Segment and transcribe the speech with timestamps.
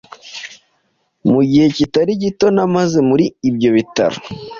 [1.31, 4.17] Mu gihe kitari gito namaze muri ibyo bitaro